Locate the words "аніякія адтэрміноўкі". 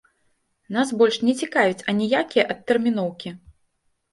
1.93-3.29